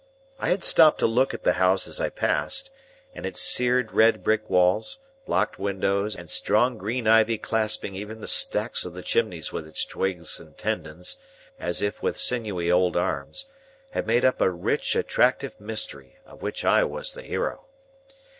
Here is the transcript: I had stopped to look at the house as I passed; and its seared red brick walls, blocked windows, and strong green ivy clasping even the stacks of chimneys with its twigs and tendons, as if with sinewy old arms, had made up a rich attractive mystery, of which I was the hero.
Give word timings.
I 0.39 0.49
had 0.49 0.63
stopped 0.63 0.97
to 1.01 1.05
look 1.05 1.31
at 1.35 1.43
the 1.43 1.53
house 1.61 1.87
as 1.87 2.01
I 2.01 2.09
passed; 2.09 2.71
and 3.13 3.23
its 3.23 3.39
seared 3.39 3.91
red 3.91 4.23
brick 4.23 4.49
walls, 4.49 4.97
blocked 5.27 5.59
windows, 5.59 6.15
and 6.15 6.27
strong 6.27 6.79
green 6.79 7.05
ivy 7.07 7.37
clasping 7.37 7.93
even 7.93 8.17
the 8.17 8.27
stacks 8.27 8.83
of 8.83 8.99
chimneys 9.05 9.51
with 9.53 9.67
its 9.67 9.85
twigs 9.85 10.39
and 10.39 10.57
tendons, 10.57 11.17
as 11.59 11.83
if 11.83 12.01
with 12.01 12.17
sinewy 12.17 12.71
old 12.71 12.97
arms, 12.97 13.45
had 13.91 14.07
made 14.07 14.25
up 14.25 14.41
a 14.41 14.49
rich 14.49 14.95
attractive 14.95 15.59
mystery, 15.61 16.17
of 16.25 16.41
which 16.41 16.65
I 16.65 16.83
was 16.83 17.13
the 17.13 17.21
hero. 17.21 17.65